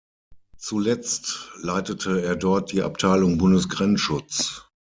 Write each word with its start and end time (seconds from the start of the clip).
Zuletzt 0.57 1.51
leitete 1.59 2.23
er 2.23 2.35
dort 2.35 2.71
die 2.71 2.81
"Abteilung 2.81 3.37
Bundesgrenzschutz". 3.37 4.67